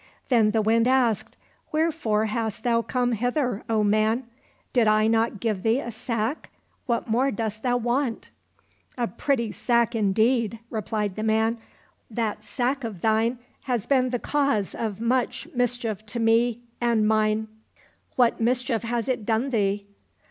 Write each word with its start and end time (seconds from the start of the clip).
Then 0.29 0.49
the 0.49 0.63
Wind 0.63 0.87
asked,'' 0.87 1.37
Wherefore 1.71 2.25
hast 2.25 2.63
thou 2.63 2.81
come 2.81 3.11
hither, 3.11 3.63
O 3.69 3.83
man} 3.83 4.23
Did 4.73 4.87
I 4.87 5.05
not 5.05 5.39
give 5.39 5.61
thee 5.61 5.79
a 5.79 5.91
sack? 5.91 6.49
What 6.87 7.07
more 7.07 7.29
dost 7.29 7.61
thou 7.61 7.77
want?"—" 7.77 8.31
A 8.97 9.05
pretty 9.05 9.51
sack 9.51 9.93
indeed!" 9.93 10.57
replied 10.71 11.15
the 11.17 11.21
man;" 11.21 11.59
that 12.19 12.43
sack 12.43 12.83
of 12.83 13.01
thine 13.01 13.37
has 13.65 13.85
been 13.85 14.09
the 14.09 14.17
cause 14.17 14.73
of 14.73 14.99
much 14.99 15.47
mischief 15.53 16.03
to 16.07 16.19
me 16.19 16.61
and 16.81 17.07
mine." 17.07 17.43
C 17.43 17.49
33 18.17 18.17
COSSACK 18.17 18.17
FAIRY 18.17 18.29
TALES 18.29 18.37
—"What 18.39 18.43
mischief 18.43 18.83
has 18.89 19.07
it 19.07 19.23
done 19.23 19.49
thee 19.51 19.85